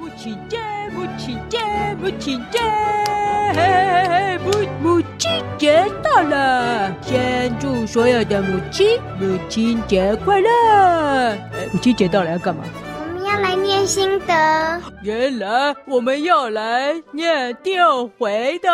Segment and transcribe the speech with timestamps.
[0.00, 0.56] 母亲节，
[0.94, 1.58] 母亲节，
[2.00, 2.58] 母亲节，
[4.42, 4.50] 母
[4.82, 11.36] 母亲节到了，先祝所有的母亲母亲节快乐。
[11.70, 12.64] 母亲节到了要干嘛？
[13.90, 18.68] 心得，原来我们要来念第二回的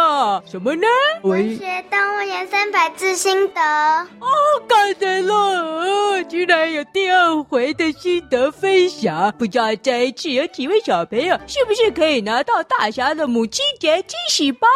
[0.46, 0.86] 什么呢？
[1.22, 4.28] 文学动物园三百字心得哦，
[4.68, 14.68] 感动了，居然有第二回的心得分享，不知道这一次有几位小朋友是不是可以拿到大侠的母亲节惊喜包？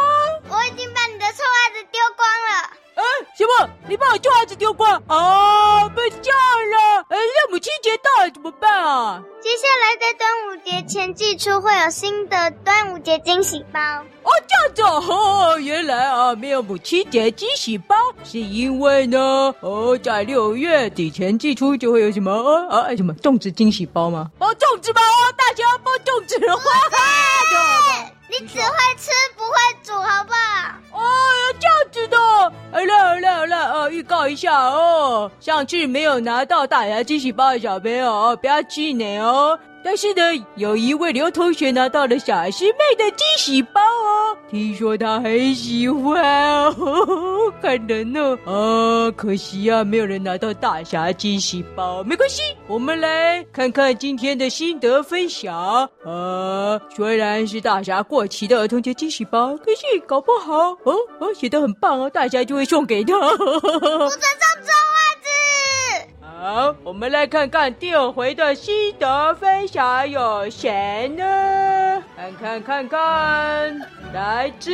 [0.48, 2.70] 我已经把你的臭袜子丢光了。
[3.00, 3.70] 啊，什么？
[3.88, 5.88] 你把我旧袜子丢光啊？
[5.90, 7.04] 被炸了！
[7.08, 9.22] 哎，那母亲节到了怎么办啊？
[9.40, 13.80] 接下来在端午节前寄出会有新的端午节惊喜包
[14.22, 19.18] 哦，这样子哦，原来啊没有母亲节惊喜包，是因为呢
[19.60, 22.30] 哦，在六月底前寄出就会有什么
[22.68, 24.30] 啊啊什么粽子惊喜包吗？
[24.38, 26.62] 包粽子包哦，大家要包粽子的话，
[28.28, 30.74] 你只会吃不会煮，好不好？
[33.90, 39.58] 预告一下哦，上次没有拿到大牙惊喜包的小朋友，不要气馁哦。
[39.82, 40.22] 但是呢，
[40.56, 43.80] 有一位刘同学拿到了小师妹的惊喜包，
[44.50, 46.20] 听说他很喜欢
[46.74, 55.88] 哦，感人呢，啊，可惜啊，没有人拿到大侠惊喜包，没关系，我们来看看今天的心得分享。
[56.04, 63.14] 啊，虽然是大侠过期的儿童节惊喜包，可是搞不好哦哦，写的很棒哦，大侠就会送给他。
[63.20, 64.10] 不准送
[64.64, 64.72] 走。
[66.42, 71.24] 好，我们来看看第二回的心得分享有谁呢？
[72.20, 73.80] 看看看看，
[74.12, 74.70] 来自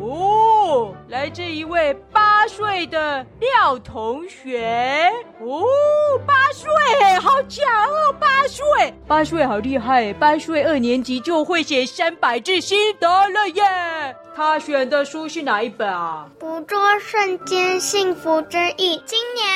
[0.00, 5.64] 哦，来自一位八岁的廖同学哦，
[6.24, 6.70] 八岁，
[7.20, 13.62] 好强哦，八岁，八岁好厉害，八岁二年级就会写三百字心得了耶。
[14.36, 16.28] 他选的书是哪一本啊？
[16.38, 19.47] 捕捉瞬间幸福之翼，今年。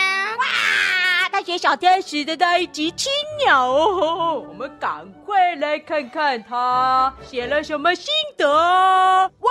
[1.62, 3.08] 小天使的那一集青
[3.38, 8.48] 鸟哦，我们赶快来看看他写了什么心得。
[8.48, 9.50] 哇，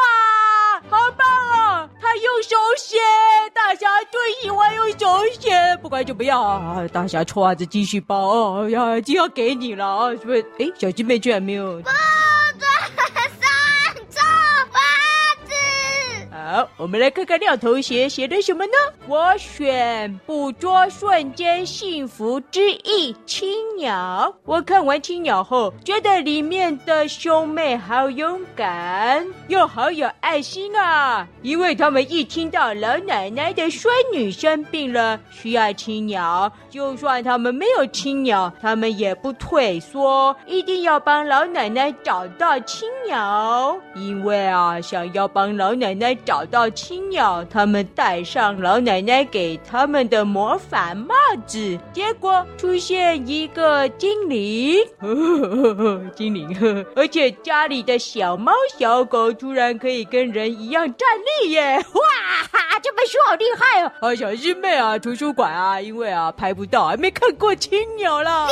[0.90, 1.90] 好棒哦！
[2.02, 2.98] 他用手写，
[3.54, 5.08] 大侠最喜欢用手
[5.40, 5.52] 写，
[5.82, 10.46] 不管怎么样啊，大侠臭袜子继续包哦，要就要给你了啊，是不是？
[10.60, 11.82] 哎，小鸡妹居然没有。
[16.52, 18.74] 好，我们来看看廖同学写的什么呢？
[19.08, 23.48] 我选捕捉瞬间幸福之翼青
[23.78, 24.36] 鸟。
[24.44, 31.26] 我看完青鸟后，觉得里面的兄妹好勇敢，又好有爱心啊！
[31.42, 43.78] 因为他们一听到老奶奶的孙女生病了，需要青鸟，就算他们没有青鸟，他们也不退缩，一定要帮老奶奶找到青鸟。
[43.96, 46.41] 因为啊，想要帮老奶奶找。
[46.42, 51.14] 找到青鸟，他们戴上老奶奶给他们的魔法帽
[51.46, 61.08] 子，结果出现一个精灵，呵呵呵精灵呵，而且家里的小猫小狗突然可以跟人一样站
[61.44, 61.76] 立耶！
[61.78, 62.02] 哇
[62.52, 63.92] 哈，这本书好厉害哦！
[64.02, 68.48] 啊，小师妹啊，图书馆啊，因为啊拍不到，还没看过青鸟啦。
[68.48, 68.50] 哦，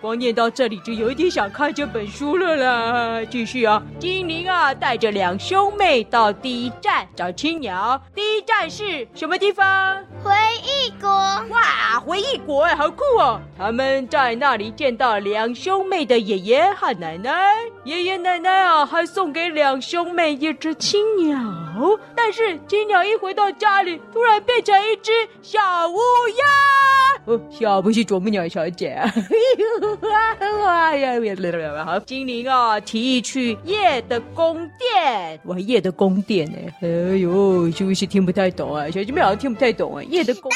[0.00, 3.24] 光念到这里就有一点想看这本书了啦。
[3.30, 8.00] 继续啊，精灵啊带着两兄妹到第一站找青鸟。
[8.14, 9.96] 第一站是什么地方？
[10.22, 10.32] 回
[10.62, 11.08] 忆国。
[11.08, 13.40] 哇，回忆国哎，好酷哦！
[13.56, 17.32] 他们在那里见到两兄妹的爷爷和奶奶。
[17.84, 21.38] 爷爷奶奶啊，还送给两兄妹一只青鸟。
[22.14, 27.32] 但是青鸟一回到家里，突然变成一只小乌鸦。
[27.32, 29.10] 哦，小不是啄木鸟小姐啊。
[30.00, 31.14] 哇 哇呀，
[31.84, 35.38] 好，精灵哦，提议去夜的宫殿。
[35.44, 36.58] 哇，夜的宫殿呢？
[36.80, 38.90] 哎呦，是不是听不太懂啊？
[38.90, 40.02] 小姐妹好像听不太懂啊。
[40.04, 40.50] 夜的宫。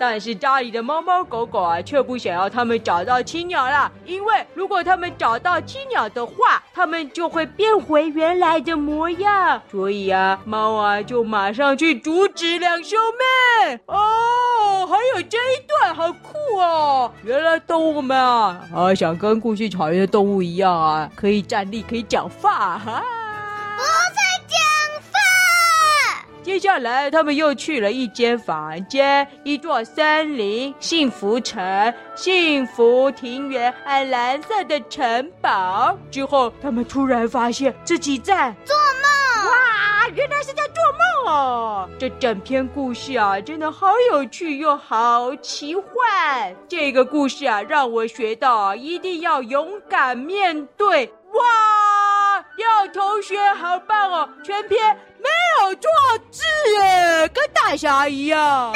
[0.00, 9.60] 但是家里的猫猫狗狗啊，却不想要它们找到青鸟啦，因为如果它们找到青鸟的话，它们就会变回原来的模样。
[9.70, 12.98] 所以啊，猫啊就马上去阻止两兄
[13.68, 13.78] 妹。
[13.84, 17.12] 哦，还有这一段好酷哦！
[17.22, 23.04] 原来动物们啊，啊想跟故事草原的动物一样啊，可以站立，可以讲话哈。
[26.50, 35.96] 接下来，他们又去了一间房间，一座森林、幸福城、幸福庭园，和蓝色的城堡。
[36.10, 39.48] 之后，他们突然发现自己在做梦。
[39.48, 40.82] 哇，原来是在做
[41.24, 41.88] 梦哦！
[41.96, 46.52] 这整篇故事啊，真的好有趣又好奇幻。
[46.66, 51.06] 这个故事啊，让我学到一定要勇敢面对。
[51.32, 54.28] 哇，廖同学好棒哦！
[54.42, 54.98] 全篇
[55.76, 55.92] 壮
[56.30, 56.42] 志
[56.80, 58.72] 耶，跟大侠一样。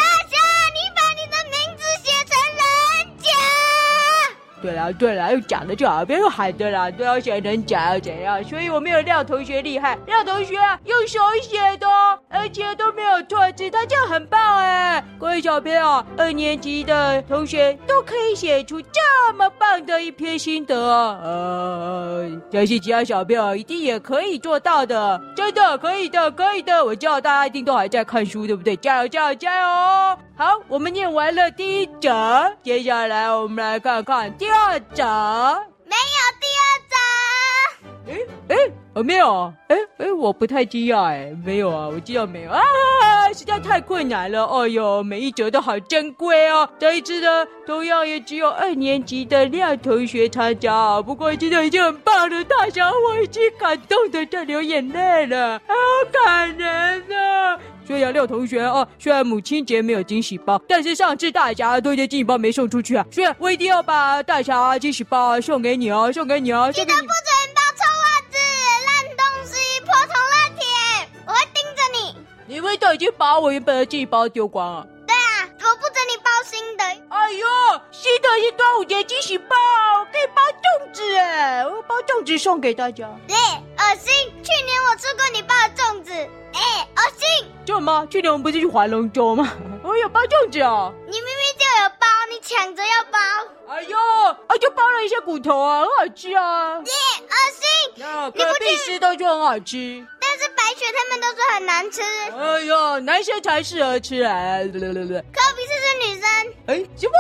[4.64, 8.43] 对了对了，用讲的就好，不要用喊的啦，都要写人甲要怎样？
[8.43, 11.87] 所以我没有廖同学厉害，廖同学，用手写的，
[12.31, 15.05] 而且都没有错字，他这样很棒哎！
[15.20, 21.20] 各位小朋友，二年级的同学都可以写出这么棒的一篇心得啊！
[21.22, 26.82] 呃，相信其他小朋友一定也可以做到的，真的可以的，可以的！
[26.82, 28.75] 我知道大家一定都还在看书，对不对？
[28.76, 30.19] 加油，加油，加油！
[30.37, 34.49] 好，我们念完了第一则，接下来我们来看看第
[34.94, 35.04] 则。
[35.84, 36.94] 没有第二则。
[38.06, 39.52] 诶诶，我没有。
[39.68, 41.04] 哎哎，我不太惊讶。
[41.04, 42.60] 哎，没有啊，我知道没有啊，
[43.32, 44.44] 实在太困难了。
[44.44, 46.68] 哎呦，每一折都好珍贵哦。
[46.78, 51.00] 这一次呢，同样也只有二年级的廖同学参加。
[51.02, 55.74] 不过今天已经很棒了，大侠，我已经感动的在流眼泪了，好
[56.12, 57.58] 感人啊！
[57.86, 66.70] 所以啊，廖同学啊，虽然母亲节没有惊喜包，但是上次大侠多些惊喜包没送出去啊，所以我一定要把大侠惊喜包送给你哦，送给你哦。
[66.72, 67.06] 记得不准
[67.54, 68.36] 包臭袜子、
[68.86, 70.64] 烂东西、破铜烂铁，
[71.26, 72.16] 我会盯着你。
[72.46, 74.87] 你们都已经把我原本的惊喜包丢光了。
[75.06, 76.84] 对啊，我不准你包新的。
[76.84, 77.46] 哎呦，
[77.90, 79.54] 新的是端午节惊喜包，
[80.12, 83.08] 可以包粽子哎，我包粽子送给大家。
[83.26, 83.37] 对，
[83.79, 84.12] 恶心！
[84.43, 87.50] 去年我吃过你包的粽子，哎，恶心！
[87.65, 88.06] 舅妈？
[88.06, 89.53] 去年我们不是去划龙舟吗？
[89.82, 90.93] 我 有包粽子哦。
[91.06, 93.19] 你明明就有包，你抢着要包。
[93.75, 93.99] 哎呦，
[94.47, 96.75] 啊，就包了一些骨头啊，很好吃啊。
[96.79, 96.93] 耶，
[97.23, 97.94] 恶心！
[97.97, 100.06] 那隔壁吃都说很好吃。
[100.21, 102.03] 但是白雪他们都说很难吃。
[102.03, 104.59] 哎呦，男生才适合吃啊！
[104.73, 106.29] 对对对对，柯比是是女生。
[106.67, 107.15] 哎，什么？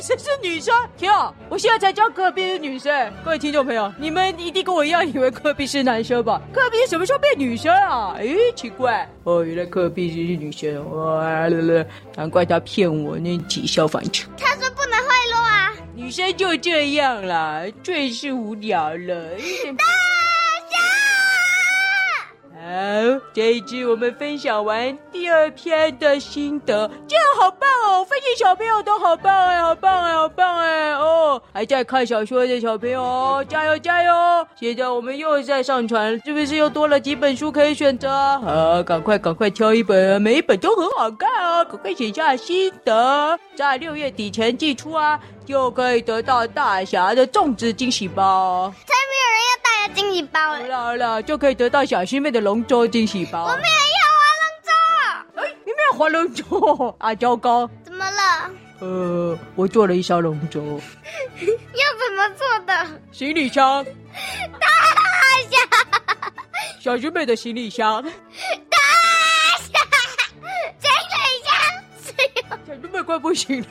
[0.00, 0.74] 是女生？
[0.96, 1.32] 天啊！
[1.48, 3.12] 我现在才知道柯比是女生。
[3.24, 6.40] 各位听众朋友，你们一定跟我一样以为柯比是男生吧？
[6.52, 8.14] 柯比什么时候变女生啊？
[8.18, 9.08] 哎，奇怪。
[9.24, 10.88] 哦，原来柯比是女生。
[10.90, 11.48] 哇，
[12.16, 14.28] 难怪他骗我那骑消防车。
[14.38, 15.74] 他说不能贿赂啊。
[15.94, 19.30] 女生就这样啦，最是无聊了。
[22.68, 22.74] 好，
[23.32, 28.04] 这一集我们分享完第二篇的心得，这样好棒哦！
[28.04, 30.92] 分析小朋友都好棒哎，好棒哎，好棒哎！
[30.92, 34.12] 哦，还在看小说的小朋友，加油加油！
[34.54, 38.10] 现在我们又在上传，是不是又多了几本书可以选择？
[38.40, 41.64] 好，赶快赶快挑一本，每一本都很好看哦！
[41.64, 45.18] 赶快写下心得，在六月底前寄出啊！
[45.46, 48.70] 就可以得到大侠的粽子惊喜包，
[49.98, 50.60] 惊喜包了。
[50.60, 53.46] 好了好了，就可以得到小师妹的龙舟惊喜包。
[53.46, 53.68] 我没有
[53.98, 54.70] 要划龙舟。
[55.42, 57.12] 哎，你没有划龙舟啊？
[57.16, 57.68] 糟糕！
[57.82, 58.50] 怎么了？
[58.78, 60.62] 呃，我做了一艘龙舟。
[60.62, 62.86] 要怎么做的？
[63.10, 63.84] 行李箱。
[63.84, 64.68] 大
[65.50, 65.58] 侠。
[66.80, 68.00] 小师妹的行李箱。
[68.04, 68.78] 大
[69.58, 69.80] 侠。
[70.78, 71.50] 行李箱。
[72.68, 73.66] 小师妹快不行了。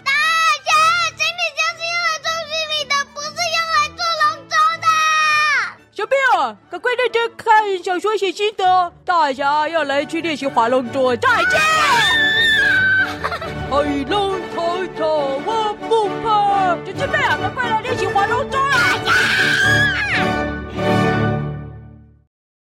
[6.69, 8.93] 赶快认真看小说写心得。
[9.03, 11.59] 大侠要来去练习划龙舟，再见。
[13.69, 15.05] 海浪滔滔，
[15.45, 16.75] 我不怕。
[16.85, 18.57] 姐姐啊，赶快来练习划龙舟。